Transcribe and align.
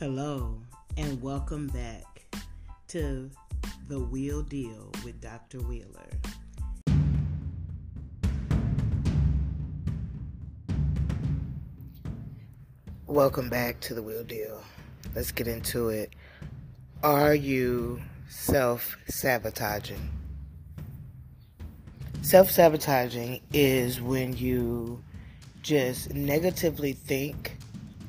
Hello, 0.00 0.56
and 0.96 1.20
welcome 1.20 1.66
back 1.66 2.34
to 2.88 3.30
The 3.86 4.00
Wheel 4.00 4.40
Deal 4.40 4.90
with 5.04 5.20
Dr. 5.20 5.58
Wheeler. 5.58 6.08
Welcome 13.06 13.50
back 13.50 13.78
to 13.80 13.94
The 13.94 14.02
Wheel 14.02 14.24
Deal. 14.24 14.62
Let's 15.14 15.32
get 15.32 15.46
into 15.46 15.90
it. 15.90 16.14
Are 17.02 17.34
you 17.34 18.00
self 18.26 18.96
sabotaging? 19.06 20.08
Self 22.22 22.50
sabotaging 22.50 23.42
is 23.52 24.00
when 24.00 24.34
you 24.34 25.04
just 25.60 26.14
negatively 26.14 26.94
think 26.94 27.58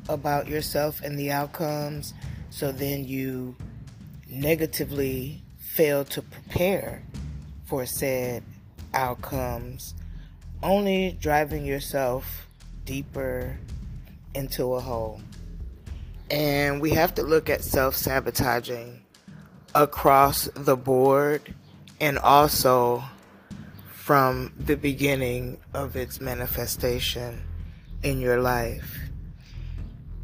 about 0.10 0.48
yourself 0.48 1.02
and 1.02 1.18
the 1.18 1.32
outcomes, 1.32 2.14
so 2.50 2.72
then 2.72 3.06
you 3.06 3.56
negatively 4.30 5.42
fail 5.60 6.04
to 6.06 6.22
prepare 6.22 7.04
for 7.66 7.86
said 7.86 8.44
outcomes, 8.94 9.94
only 10.62 11.18
driving 11.22 11.66
yourself 11.66 12.48
deeper 12.86 13.58
into 14.34 14.74
a 14.74 14.80
hole. 14.80 15.22
And 16.30 16.82
we 16.82 16.92
have 16.92 17.16
to 17.16 17.24
look 17.24 17.50
at 17.50 17.64
self 17.64 17.96
sabotaging 17.96 19.02
across 19.76 20.50
the 20.56 20.76
board 20.76 21.54
and 22.00 22.18
also 22.18 23.04
from 23.94 24.52
the 24.58 24.76
beginning 24.76 25.58
of 25.74 25.96
its 25.96 26.20
manifestation 26.20 27.42
in 28.04 28.20
your 28.20 28.42
life. 28.42 29.11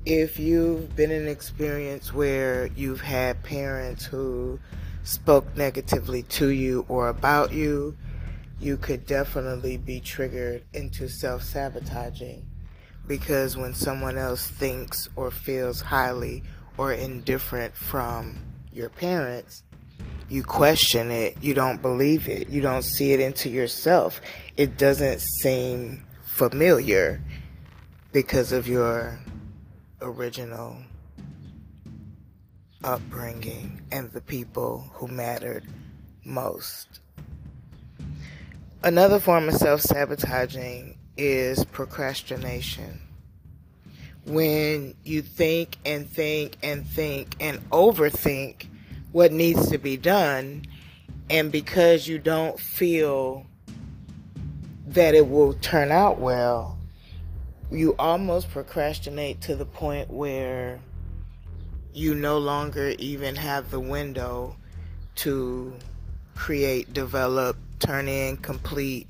If 0.10 0.40
you've 0.40 0.96
been 0.96 1.12
in 1.12 1.24
an 1.24 1.28
experience 1.28 2.14
where 2.14 2.68
you've 2.78 3.02
had 3.02 3.44
parents 3.44 4.06
who 4.06 4.58
spoke 5.04 5.58
negatively 5.58 6.24
to 6.24 6.48
you 6.48 6.86
or 6.88 7.10
about 7.10 7.52
you, 7.52 7.98
you 8.58 8.78
could 8.78 9.06
definitely 9.06 9.76
be 9.76 10.00
triggered 10.00 10.64
into 10.74 11.10
self 11.10 11.44
sabotaging 11.44 12.46
because 13.06 13.58
when 13.58 13.74
someone 13.74 14.18
else 14.18 14.48
thinks 14.48 15.10
or 15.18 15.30
feels 15.30 15.82
highly 15.82 16.42
or 16.78 16.94
indifferent 16.94 17.76
from 17.76 18.38
your 18.72 18.88
parents, 18.88 19.64
you 20.30 20.42
question 20.42 21.12
it, 21.12 21.36
you 21.44 21.54
don't 21.54 21.82
believe 21.82 22.30
it, 22.30 22.48
you 22.48 22.62
don't 22.62 22.84
see 22.84 23.12
it 23.12 23.20
into 23.20 23.50
yourself. 23.50 24.22
It 24.56 24.78
doesn't 24.78 25.20
seem 25.20 26.06
familiar 26.24 27.22
because 28.14 28.54
of 28.54 28.70
your 28.70 29.20
original 30.02 30.78
upbringing 32.84 33.81
and 33.92 34.12
the 34.12 34.22
people 34.22 34.89
who 34.94 35.08
mattered 35.08 35.66
most. 36.23 37.00
Another 38.84 39.20
form 39.20 39.50
of 39.50 39.56
self 39.56 39.81
sabotaging 39.81 40.98
is 41.17 41.66
procrastination. 41.66 43.02
When 44.26 44.94
you 45.04 45.22
think 45.22 45.78
and 45.86 46.08
think 46.08 46.58
and 46.61 46.86
think 46.86 47.36
and 47.39 47.58
overthink 47.72 48.67
what 49.11 49.32
needs 49.32 49.70
to 49.70 49.78
be 49.78 49.98
done, 49.98 50.66
and 51.30 51.52
because 51.52 52.08
you 52.08 52.20
don't 52.20 52.59
feel 52.59 53.45
that 54.88 55.16
it 55.16 55.28
will 55.28 55.54
turn 55.54 55.92
out 55.92 56.20
well, 56.20 56.77
you 57.72 57.96
almost 58.00 58.50
procrastinate 58.50 59.42
to 59.42 59.56
the 59.56 59.66
point 59.66 60.10
where 60.10 60.80
you 61.94 62.16
no 62.16 62.38
longer 62.38 62.94
even 63.00 63.36
have 63.36 63.72
the 63.72 63.80
window 63.80 64.55
to 65.16 65.73
create, 66.36 66.94
develop, 66.94 67.58
turn 67.80 68.08
in, 68.08 68.38
complete 68.38 69.08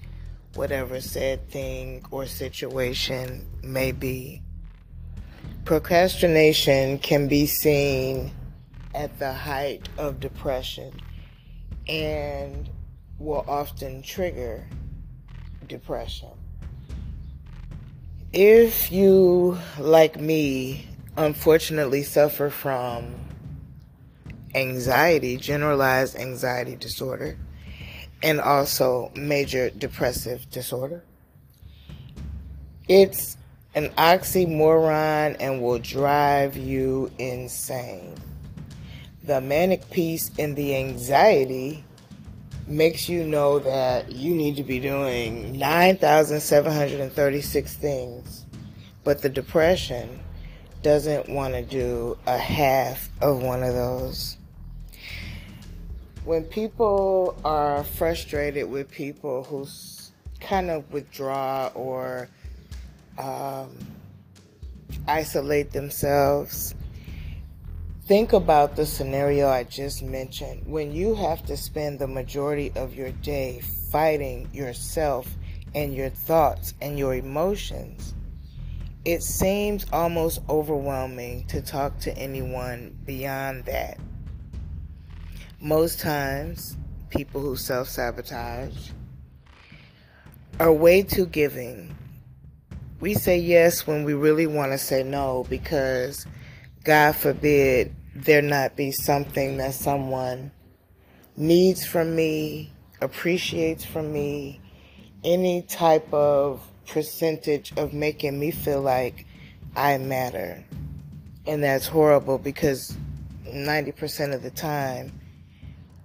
whatever 0.56 1.00
said 1.00 1.48
thing 1.50 2.04
or 2.10 2.26
situation 2.26 3.46
may 3.62 3.92
be. 3.92 4.42
Procrastination 5.66 6.98
can 6.98 7.28
be 7.28 7.46
seen 7.46 8.32
at 8.96 9.20
the 9.20 9.34
height 9.34 9.88
of 9.98 10.20
depression 10.20 10.92
and 11.88 12.70
will 13.20 13.46
often 13.48 14.02
trigger 14.02 14.68
depression. 15.68 16.37
If 18.34 18.92
you, 18.92 19.58
like 19.80 20.20
me, 20.20 20.86
unfortunately 21.16 22.04
suffer 22.04 22.50
from 22.50 23.16
anxiety, 24.54 25.38
generalized 25.38 26.18
anxiety 26.18 26.76
disorder, 26.76 27.38
and 28.22 28.42
also 28.42 29.12
major 29.16 29.70
depressive 29.70 30.50
disorder, 30.52 31.04
it's 32.90 33.38
an 33.76 33.90
oxymoron 33.92 35.38
and 35.40 35.62
will 35.62 35.80
drive 35.80 36.58
you 36.58 37.10
insane. 37.18 38.14
The 39.24 39.40
manic 39.40 39.90
piece 39.90 40.32
and 40.38 40.54
the 40.54 40.76
anxiety 40.76 41.86
makes 42.68 43.08
you 43.08 43.24
know 43.24 43.60
that 43.60 44.12
you 44.12 44.36
need 44.36 44.58
to 44.58 44.64
be 44.64 44.80
doing 44.80 45.58
9,736 45.58 47.76
things, 47.76 48.46
but 49.04 49.22
the 49.22 49.30
depression 49.30 50.20
doesn't 50.84 51.30
want 51.30 51.54
to 51.54 51.62
do 51.64 52.18
a 52.28 52.38
half 52.38 53.10
of 53.22 53.42
one 53.42 53.64
of 53.64 53.74
those. 53.74 54.38
When 56.26 56.44
people 56.44 57.40
are 57.46 57.84
frustrated 57.84 58.70
with 58.70 58.92
people 58.92 59.46
who 59.46 59.66
kind 60.42 60.70
of 60.70 60.92
withdraw 60.92 61.72
or 61.74 62.28
um, 63.18 63.70
isolate 65.08 65.72
themselves, 65.72 66.76
Think 68.08 68.32
about 68.32 68.78
the 68.78 68.86
scenario 68.86 69.50
I 69.50 69.66
just 69.66 70.02
mentioned. 70.02 70.66
When 70.66 70.94
you 70.94 71.14
have 71.16 71.46
to 71.48 71.58
spend 71.58 72.00
the 72.00 72.08
majority 72.08 72.72
of 72.74 72.96
your 72.96 73.12
day 73.12 73.60
fighting 73.92 74.48
yourself 74.54 75.28
and 75.76 75.94
your 75.94 76.10
thoughts 76.10 76.74
and 76.80 76.98
your 76.98 77.16
emotions, 77.16 78.14
it 79.04 79.24
seems 79.24 79.86
almost 79.92 80.40
overwhelming 80.48 81.48
to 81.48 81.62
talk 81.62 82.00
to 82.00 82.18
anyone 82.18 82.98
beyond 83.06 83.66
that. 83.66 83.98
Most 85.60 86.00
times, 86.00 86.78
people 87.10 87.42
who 87.42 87.58
self 87.58 87.90
sabotage 87.90 88.92
are 90.62 90.72
way 90.72 91.04
too 91.04 91.26
giving. 91.26 91.94
We 93.02 93.16
say 93.16 93.38
yes 93.38 93.86
when 93.86 94.06
we 94.06 94.14
really 94.14 94.48
want 94.48 94.72
to 94.72 94.78
say 94.78 95.04
no 95.04 95.46
because 95.50 96.26
God 96.88 97.18
forbid 97.18 97.94
there 98.16 98.42
not 98.42 98.78
be 98.78 98.94
something 98.94 99.58
that 99.58 99.74
someone 99.74 100.52
needs 101.36 101.86
from 101.86 102.16
me, 102.16 102.72
appreciates 103.02 103.84
from 103.84 104.14
me, 104.14 104.62
any 105.22 105.64
type 105.64 106.08
of 106.14 106.66
percentage 106.88 107.74
of 107.76 107.92
making 107.92 108.40
me 108.40 108.52
feel 108.52 108.82
like 108.82 109.26
I 109.76 109.98
matter. 109.98 110.64
And 111.46 111.62
that's 111.62 111.88
horrible 111.88 112.38
because 112.38 112.96
90% 113.46 114.34
of 114.34 114.42
the 114.42 114.52
time 114.52 115.12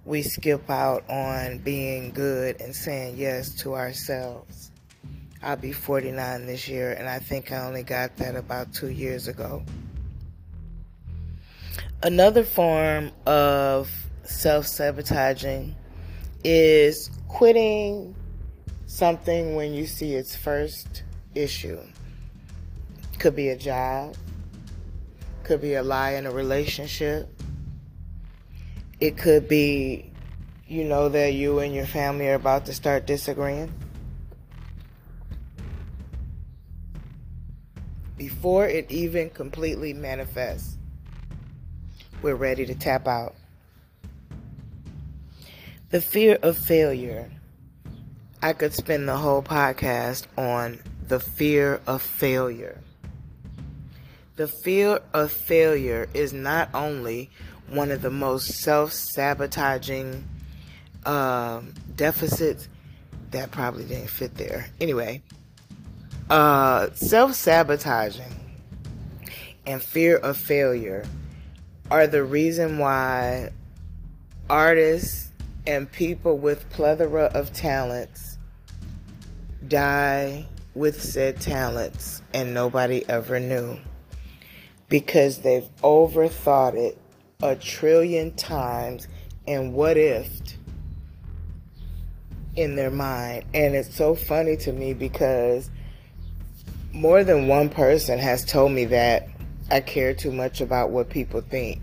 we 0.03 0.21
skip 0.21 0.69
out 0.69 1.09
on 1.09 1.59
being 1.59 2.11
good 2.11 2.59
and 2.59 2.75
saying 2.75 3.15
yes 3.15 3.55
to 3.61 3.75
ourselves. 3.75 4.69
I'll 5.41 5.55
be 5.55 5.71
49 5.71 6.45
this 6.45 6.67
year, 6.67 6.91
and 6.91 7.07
I 7.07 7.19
think 7.19 7.53
I 7.53 7.65
only 7.65 7.83
got 7.83 8.17
that 8.17 8.35
about 8.35 8.73
two 8.73 8.89
years 8.89 9.29
ago. 9.29 9.63
Another 12.03 12.43
form 12.43 13.11
of 13.25 13.89
self 14.23 14.67
sabotaging 14.67 15.73
is 16.43 17.09
quitting 17.29 18.13
something 18.87 19.55
when 19.55 19.73
you 19.73 19.87
see 19.87 20.13
its 20.13 20.35
first 20.35 21.03
issue. 21.33 21.79
Could 23.19 23.37
be 23.37 23.47
a 23.47 23.55
job, 23.55 24.17
could 25.45 25.61
be 25.61 25.75
a 25.75 25.81
lie 25.81 26.15
in 26.15 26.25
a 26.25 26.31
relationship, 26.31 27.29
it 28.99 29.15
could 29.15 29.47
be, 29.47 30.11
you 30.67 30.83
know, 30.83 31.07
that 31.07 31.31
you 31.31 31.59
and 31.59 31.73
your 31.73 31.85
family 31.85 32.27
are 32.27 32.33
about 32.33 32.65
to 32.65 32.73
start 32.73 33.07
disagreeing. 33.07 33.73
Before 38.17 38.67
it 38.67 38.91
even 38.91 39.29
completely 39.29 39.93
manifests 39.93 40.77
we're 42.23 42.35
ready 42.35 42.65
to 42.65 42.73
tap 42.73 43.07
out. 43.07 43.35
The 45.89 46.01
fear 46.01 46.39
of 46.41 46.57
failure. 46.57 47.29
I 48.41 48.53
could 48.53 48.73
spend 48.73 49.07
the 49.07 49.17
whole 49.17 49.43
podcast 49.43 50.25
on 50.37 50.79
the 51.07 51.19
fear 51.19 51.81
of 51.85 52.01
failure. 52.01 52.79
The 54.37 54.47
fear 54.47 55.01
of 55.13 55.31
failure 55.31 56.09
is 56.13 56.33
not 56.33 56.69
only 56.73 57.29
one 57.69 57.91
of 57.91 58.01
the 58.01 58.09
most 58.09 58.47
self 58.61 58.91
sabotaging 58.91 60.23
uh, 61.05 61.61
deficits, 61.95 62.67
that 63.31 63.51
probably 63.51 63.85
didn't 63.85 64.09
fit 64.09 64.35
there. 64.35 64.67
Anyway, 64.81 65.21
uh, 66.29 66.89
self 66.93 67.33
sabotaging 67.33 68.33
and 69.65 69.81
fear 69.81 70.17
of 70.17 70.37
failure 70.37 71.05
are 71.93 72.07
the 72.07 72.23
reason 72.23 72.79
why 72.79 73.51
artists 74.49 75.29
and 75.67 75.91
people 75.91 76.39
with 76.39 76.67
plethora 76.71 77.25
of 77.35 77.53
talents 77.53 78.39
die 79.67 80.43
with 80.73 80.99
said 80.99 81.39
talents 81.39 82.23
and 82.33 82.51
nobody 82.51 83.07
ever 83.07 83.39
knew. 83.39 83.77
Because 84.89 85.37
they've 85.37 85.69
overthought 85.83 86.73
it 86.73 86.97
a 87.43 87.55
trillion 87.55 88.33
times 88.33 89.07
and 89.45 89.75
what 89.75 89.95
if 89.95 90.31
in 92.55 92.75
their 92.75 92.89
mind. 92.89 93.45
And 93.53 93.75
it's 93.75 93.95
so 93.95 94.15
funny 94.15 94.57
to 94.57 94.73
me 94.73 94.95
because 94.95 95.69
more 96.91 97.23
than 97.23 97.47
one 97.47 97.69
person 97.69 98.17
has 98.17 98.43
told 98.43 98.71
me 98.71 98.85
that 98.85 99.27
I 99.73 99.81
care 99.81 100.13
too 100.13 100.31
much 100.31 100.61
about 100.61 100.91
what 100.91 101.09
people 101.09 101.41
think. 101.41 101.81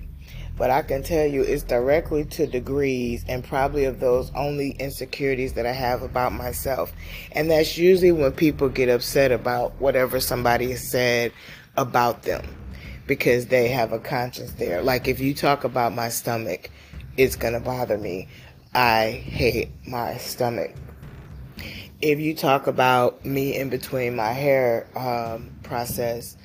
But 0.56 0.70
I 0.70 0.82
can 0.82 1.02
tell 1.02 1.26
you 1.26 1.42
it's 1.42 1.64
directly 1.64 2.25
to 2.26 2.46
degrees 2.46 3.25
and 3.26 3.42
probably 3.42 3.84
of 3.84 3.98
those 3.98 4.31
only 4.37 4.72
insecurities 4.72 5.54
that 5.54 5.66
I 5.66 5.72
have 5.72 6.02
about 6.02 6.32
myself. 6.32 6.92
And 7.32 7.50
that's 7.50 7.76
usually 7.76 8.12
when 8.12 8.31
people 8.31 8.69
get 8.69 8.88
upset 8.88 9.32
about 9.32 9.72
whatever 9.81 10.20
somebody 10.20 10.70
has 10.70 10.87
said 10.87 11.32
about 11.76 12.22
them 12.22 12.46
because 13.08 13.46
they 13.46 13.69
have 13.69 13.93
a 13.93 13.98
conscience 13.98 14.52
there. 14.52 14.82
Like 14.82 15.08
if 15.08 15.19
you 15.19 15.34
talk 15.34 15.64
about 15.64 15.93
my 15.93 16.10
stomach, 16.10 16.70
it's 17.16 17.34
going 17.34 17.54
to 17.54 17.60
bother 17.60 17.98
me. 17.98 18.28
I 18.72 19.10
hate 19.10 19.70
my 19.84 20.16
stomach 20.19 20.76
if 22.02 22.19
you 22.19 22.34
talk 22.34 22.66
about 22.66 23.25
me 23.25 23.56
in 23.56 23.69
between 23.69 24.16
my 24.16 24.32
hair 24.32 24.86
um, 24.96 25.50
process, 25.62 26.36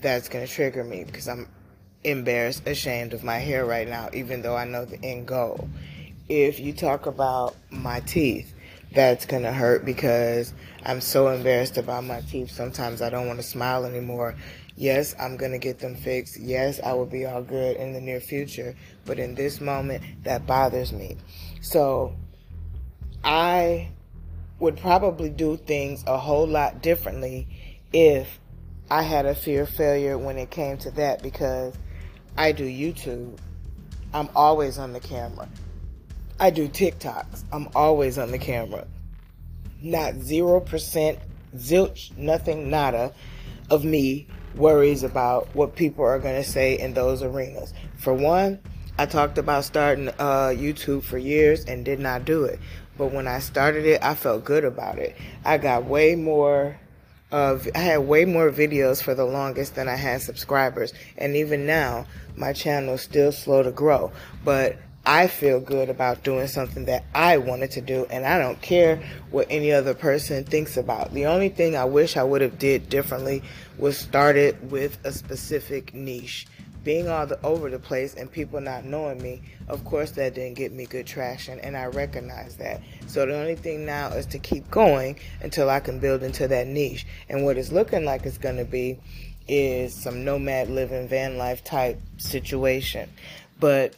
that's 0.00 0.28
going 0.28 0.46
to 0.46 0.52
trigger 0.52 0.84
me 0.84 1.04
because 1.04 1.28
I'm 1.28 1.48
embarrassed, 2.04 2.66
ashamed 2.66 3.12
of 3.12 3.24
my 3.24 3.38
hair 3.38 3.64
right 3.64 3.88
now, 3.88 4.08
even 4.12 4.42
though 4.42 4.56
I 4.56 4.64
know 4.64 4.84
the 4.84 5.02
end 5.04 5.26
goal. 5.26 5.68
If 6.28 6.60
you 6.60 6.72
talk 6.72 7.06
about 7.06 7.56
my 7.70 8.00
teeth, 8.00 8.52
that's 8.92 9.26
going 9.26 9.42
to 9.42 9.52
hurt 9.52 9.84
because 9.84 10.54
I'm 10.84 11.00
so 11.00 11.28
embarrassed 11.28 11.76
about 11.76 12.04
my 12.04 12.20
teeth. 12.22 12.50
Sometimes 12.50 13.02
I 13.02 13.10
don't 13.10 13.26
want 13.26 13.38
to 13.38 13.46
smile 13.46 13.84
anymore. 13.84 14.36
Yes, 14.76 15.14
I'm 15.18 15.36
going 15.36 15.52
to 15.52 15.58
get 15.58 15.80
them 15.80 15.96
fixed. 15.96 16.38
Yes, 16.38 16.80
I 16.82 16.92
will 16.92 17.06
be 17.06 17.26
all 17.26 17.42
good 17.42 17.76
in 17.76 17.92
the 17.92 18.00
near 18.00 18.20
future. 18.20 18.76
But 19.04 19.18
in 19.18 19.34
this 19.34 19.60
moment, 19.60 20.02
that 20.22 20.46
bothers 20.46 20.92
me. 20.92 21.16
So 21.60 22.14
I 23.24 23.90
would 24.60 24.76
probably 24.76 25.30
do 25.30 25.56
things 25.56 26.04
a 26.06 26.16
whole 26.16 26.46
lot 26.46 26.82
differently 26.82 27.48
if 27.92 28.38
I 28.90 29.02
had 29.02 29.26
a 29.26 29.34
fear 29.34 29.62
of 29.62 29.68
failure 29.68 30.16
when 30.16 30.38
it 30.38 30.50
came 30.50 30.78
to 30.78 30.90
that 30.92 31.22
because 31.22 31.74
I 32.36 32.52
do 32.52 32.64
YouTube. 32.64 33.38
I'm 34.14 34.30
always 34.34 34.78
on 34.78 34.94
the 34.94 35.00
camera. 35.00 35.48
I 36.40 36.50
do 36.50 36.68
TikToks. 36.68 37.44
I'm 37.52 37.68
always 37.74 38.16
on 38.16 38.30
the 38.30 38.38
camera. 38.38 38.86
Not 39.82 40.14
0%, 40.14 41.18
zilch, 41.56 42.16
nothing, 42.16 42.70
nada 42.70 43.12
of 43.70 43.84
me 43.84 44.26
worries 44.54 45.02
about 45.02 45.54
what 45.54 45.76
people 45.76 46.04
are 46.04 46.18
going 46.18 46.42
to 46.42 46.48
say 46.48 46.78
in 46.78 46.94
those 46.94 47.22
arenas. 47.22 47.74
For 47.98 48.14
one, 48.14 48.58
I 48.98 49.04
talked 49.04 49.36
about 49.36 49.64
starting 49.64 50.08
uh, 50.08 50.52
YouTube 50.54 51.02
for 51.02 51.18
years 51.18 51.64
and 51.66 51.84
did 51.84 52.00
not 52.00 52.24
do 52.24 52.44
it. 52.44 52.58
But 52.96 53.12
when 53.12 53.28
I 53.28 53.38
started 53.38 53.84
it, 53.84 54.02
I 54.02 54.14
felt 54.14 54.44
good 54.44 54.64
about 54.64 54.98
it. 54.98 55.14
I 55.44 55.58
got 55.58 55.84
way 55.84 56.14
more 56.14 56.78
of, 57.30 57.68
I 57.74 57.78
had 57.78 57.98
way 57.98 58.24
more 58.24 58.50
videos 58.50 59.02
for 59.02 59.14
the 59.14 59.24
longest 59.24 59.74
than 59.74 59.88
I 59.88 59.96
had 59.96 60.22
subscribers. 60.22 60.92
And 61.16 61.36
even 61.36 61.66
now, 61.66 62.06
my 62.36 62.52
channel 62.52 62.94
is 62.94 63.02
still 63.02 63.32
slow 63.32 63.62
to 63.62 63.70
grow. 63.70 64.12
But 64.44 64.78
I 65.08 65.26
feel 65.26 65.58
good 65.58 65.88
about 65.88 66.22
doing 66.22 66.48
something 66.48 66.84
that 66.84 67.04
I 67.14 67.38
wanted 67.38 67.70
to 67.72 67.80
do 67.80 68.06
and 68.10 68.26
I 68.26 68.38
don't 68.38 68.60
care 68.60 69.02
what 69.30 69.46
any 69.48 69.72
other 69.72 69.94
person 69.94 70.44
thinks 70.44 70.76
about. 70.76 71.14
The 71.14 71.24
only 71.24 71.48
thing 71.48 71.76
I 71.76 71.86
wish 71.86 72.18
I 72.18 72.22
would 72.22 72.42
have 72.42 72.58
did 72.58 72.90
differently 72.90 73.42
was 73.78 73.96
started 73.96 74.70
with 74.70 74.98
a 75.04 75.12
specific 75.12 75.94
niche 75.94 76.46
being 76.84 77.08
all 77.08 77.26
the, 77.26 77.40
over 77.44 77.70
the 77.70 77.78
place 77.78 78.14
and 78.14 78.30
people 78.30 78.60
not 78.60 78.84
knowing 78.84 79.20
me, 79.22 79.42
of 79.68 79.84
course 79.84 80.12
that 80.12 80.34
didn't 80.34 80.54
get 80.54 80.72
me 80.72 80.86
good 80.86 81.06
traction 81.06 81.58
and 81.60 81.76
I 81.76 81.86
recognize 81.86 82.56
that. 82.56 82.80
So 83.06 83.26
the 83.26 83.36
only 83.38 83.56
thing 83.56 83.84
now 83.84 84.08
is 84.08 84.26
to 84.26 84.38
keep 84.38 84.70
going 84.70 85.16
until 85.42 85.70
I 85.70 85.80
can 85.80 85.98
build 85.98 86.22
into 86.22 86.48
that 86.48 86.66
niche. 86.66 87.06
And 87.28 87.44
what 87.44 87.58
it's 87.58 87.72
looking 87.72 88.04
like 88.04 88.24
it's 88.26 88.38
going 88.38 88.56
to 88.56 88.64
be 88.64 88.98
is 89.46 89.94
some 89.94 90.24
nomad 90.24 90.68
living 90.68 91.08
van 91.08 91.38
life 91.38 91.64
type 91.64 92.00
situation. 92.18 93.08
But 93.58 93.94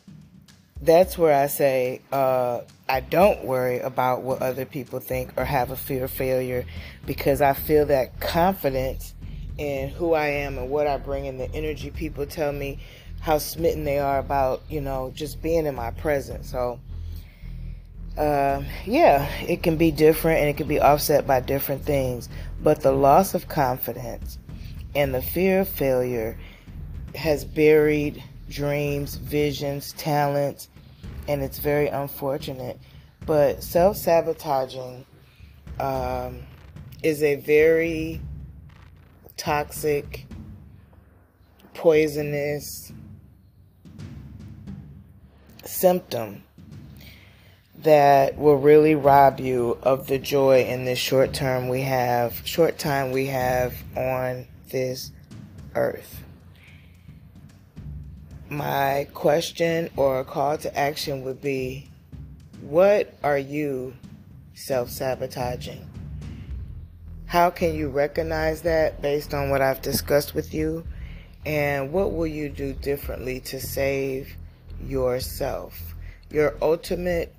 that's 0.81 1.19
where 1.19 1.35
I 1.35 1.49
say 1.49 2.01
uh, 2.11 2.61
I 2.89 3.01
don't 3.01 3.45
worry 3.45 3.81
about 3.81 4.23
what 4.23 4.41
other 4.43 4.65
people 4.65 5.01
think 5.01 5.33
or 5.37 5.45
have 5.45 5.71
a 5.71 5.77
fear 5.77 6.05
of 6.05 6.11
failure 6.11 6.65
because 7.07 7.41
I 7.41 7.53
feel 7.53 7.87
that 7.87 8.19
confidence 8.21 9.15
in 9.61 9.91
who 9.91 10.15
I 10.15 10.27
am 10.29 10.57
and 10.57 10.71
what 10.71 10.87
I 10.87 10.97
bring 10.97 11.27
and 11.27 11.39
the 11.39 11.53
energy 11.53 11.91
people 11.91 12.25
tell 12.25 12.51
me 12.51 12.79
how 13.21 13.37
smitten 13.37 13.85
they 13.85 13.99
are 13.99 14.19
about, 14.19 14.63
you 14.71 14.81
know, 14.81 15.13
just 15.15 15.43
being 15.43 15.67
in 15.67 15.75
my 15.75 15.91
presence. 15.91 16.51
So, 16.51 16.81
uh, 18.17 18.63
yeah, 18.87 19.29
it 19.43 19.63
can 19.63 19.77
be 19.77 19.91
different 19.91 20.41
and 20.41 20.49
it 20.49 20.57
can 20.57 20.67
be 20.67 20.81
offset 20.81 21.27
by 21.27 21.41
different 21.41 21.85
things. 21.85 22.31
But 22.63 22.81
the 22.81 22.93
loss 22.93 23.35
of 23.35 23.49
confidence 23.49 24.39
and 24.95 25.15
the 25.15 25.21
fear 25.21 25.61
of 25.61 25.69
failure 25.69 26.39
has 27.15 27.45
buried 27.45 28.25
dreams, 28.49 29.17
visions, 29.17 29.93
talents, 29.93 30.71
and 31.29 31.43
it's 31.43 31.59
very 31.59 31.89
unfortunate. 31.89 32.81
But 33.27 33.63
self 33.63 33.99
sabotaging 33.99 35.05
um, 35.79 36.41
is 37.03 37.23
a 37.23 37.37
very 37.37 38.23
toxic, 39.41 40.27
poisonous 41.73 42.93
symptom 45.65 46.43
that 47.79 48.37
will 48.37 48.57
really 48.59 48.95
rob 48.95 49.41
you 49.41 49.79
of 49.83 50.07
the 50.09 50.19
joy 50.19 50.63
in 50.65 50.85
this 50.85 50.99
short 50.99 51.33
term 51.33 51.71
we 51.71 51.81
have 51.81 52.47
short 52.47 52.79
time 52.79 53.13
we 53.13 53.27
have 53.27 53.75
on 53.97 54.47
this 54.69 55.11
earth. 55.75 56.23
My 58.51 59.09
question 59.15 59.89
or 59.97 60.23
call 60.23 60.59
to 60.59 60.79
action 60.79 61.25
would 61.25 61.41
be 61.41 61.89
what 62.61 63.15
are 63.25 63.39
you 63.39 63.95
self 64.53 64.91
sabotaging? 64.91 65.90
How 67.31 67.49
can 67.49 67.77
you 67.77 67.91
recognize 67.91 68.63
that 68.63 69.01
based 69.01 69.35
on 69.35 69.51
what 69.51 69.63
I've 69.63 69.81
discussed 69.81 70.35
with 70.35 70.53
you? 70.53 70.85
And 71.47 71.93
what 71.93 72.13
will 72.13 72.27
you 72.27 72.49
do 72.49 72.73
differently 72.73 73.39
to 73.43 73.61
save 73.61 74.35
yourself? 74.85 75.95
Your 76.29 76.57
ultimate 76.61 77.33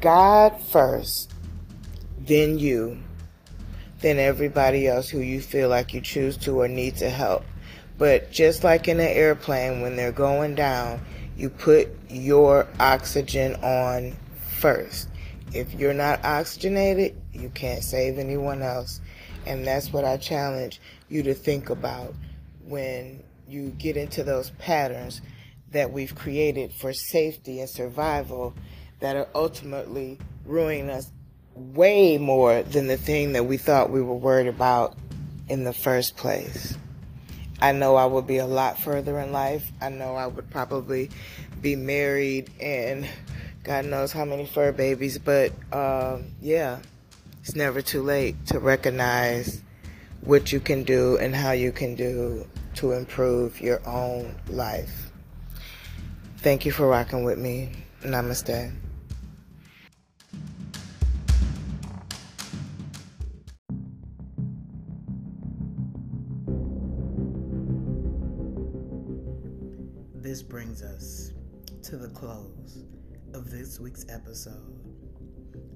God 0.00 0.58
first, 0.58 1.34
then 2.18 2.58
you, 2.58 2.96
then 4.00 4.18
everybody 4.18 4.88
else 4.88 5.10
who 5.10 5.20
you 5.20 5.42
feel 5.42 5.68
like 5.68 5.92
you 5.92 6.00
choose 6.00 6.38
to 6.38 6.62
or 6.62 6.68
need 6.68 6.96
to 6.96 7.10
help. 7.10 7.44
But 7.98 8.32
just 8.32 8.64
like 8.64 8.88
in 8.88 9.00
an 9.00 9.06
airplane, 9.06 9.82
when 9.82 9.96
they're 9.96 10.12
going 10.12 10.54
down, 10.54 11.02
you 11.36 11.50
put 11.50 11.90
your 12.08 12.66
oxygen 12.80 13.56
on 13.56 14.16
first. 14.60 15.10
If 15.52 15.74
you're 15.74 15.94
not 15.94 16.24
oxygenated, 16.24 17.16
you 17.32 17.48
can't 17.50 17.84
save 17.84 18.18
anyone 18.18 18.62
else. 18.62 19.00
And 19.46 19.66
that's 19.66 19.92
what 19.92 20.04
I 20.04 20.16
challenge 20.16 20.80
you 21.08 21.22
to 21.24 21.34
think 21.34 21.70
about 21.70 22.14
when 22.64 23.22
you 23.48 23.70
get 23.70 23.96
into 23.96 24.22
those 24.22 24.50
patterns 24.50 25.20
that 25.72 25.92
we've 25.92 26.14
created 26.14 26.72
for 26.72 26.92
safety 26.92 27.60
and 27.60 27.68
survival 27.68 28.54
that 29.00 29.16
are 29.16 29.28
ultimately 29.34 30.18
ruining 30.44 30.90
us 30.90 31.10
way 31.54 32.18
more 32.18 32.62
than 32.62 32.86
the 32.86 32.96
thing 32.96 33.32
that 33.32 33.44
we 33.44 33.56
thought 33.56 33.90
we 33.90 34.00
were 34.00 34.14
worried 34.14 34.46
about 34.46 34.96
in 35.48 35.64
the 35.64 35.72
first 35.72 36.16
place. 36.16 36.76
I 37.60 37.72
know 37.72 37.96
I 37.96 38.06
would 38.06 38.26
be 38.26 38.38
a 38.38 38.46
lot 38.46 38.78
further 38.78 39.18
in 39.20 39.32
life. 39.32 39.70
I 39.80 39.88
know 39.88 40.16
I 40.16 40.26
would 40.26 40.50
probably 40.50 41.10
be 41.60 41.76
married 41.76 42.50
and 42.60 43.06
God 43.64 43.86
knows 43.86 44.10
how 44.10 44.24
many 44.24 44.44
fur 44.44 44.72
babies, 44.72 45.18
but 45.18 45.52
um, 45.72 46.24
yeah, 46.40 46.80
it's 47.40 47.54
never 47.54 47.80
too 47.80 48.02
late 48.02 48.34
to 48.46 48.58
recognize 48.58 49.62
what 50.22 50.50
you 50.50 50.58
can 50.58 50.82
do 50.82 51.16
and 51.18 51.34
how 51.34 51.52
you 51.52 51.70
can 51.70 51.94
do 51.94 52.44
to 52.74 52.92
improve 52.92 53.60
your 53.60 53.80
own 53.86 54.34
life. 54.48 55.12
Thank 56.38 56.66
you 56.66 56.72
for 56.72 56.88
rocking 56.88 57.22
with 57.22 57.38
me. 57.38 57.70
Namaste. 58.02 58.72
This 70.14 70.42
brings 70.42 70.82
us 70.82 71.32
to 71.82 71.96
the 71.96 72.08
close 72.08 72.84
of 73.34 73.50
this 73.50 73.80
week's 73.80 74.04
episode 74.10 74.78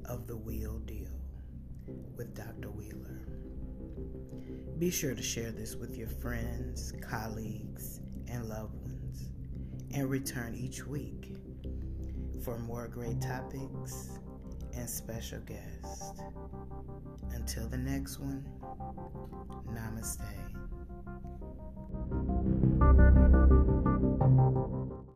of 0.04 0.26
The 0.26 0.36
Wheel 0.36 0.78
Deal 0.80 1.08
with 2.16 2.34
Dr. 2.34 2.70
Wheeler. 2.70 3.26
Be 4.78 4.90
sure 4.90 5.14
to 5.14 5.22
share 5.22 5.50
this 5.52 5.75
with 5.75 5.96
your 5.96 6.08
friends, 6.08 6.92
colleagues, 7.00 8.00
and 8.28 8.46
loved 8.46 8.75
ones, 8.75 9.30
and 9.94 10.10
return 10.10 10.54
each 10.54 10.86
week 10.86 11.34
for 12.44 12.58
more 12.58 12.88
great 12.88 13.22
topics 13.22 14.10
and 14.75 14.88
special 14.88 15.40
guests. 15.40 16.12
Until 17.32 17.68
the 17.68 17.78
next 17.78 18.18
one, 18.18 18.44
namaste. 19.72 20.20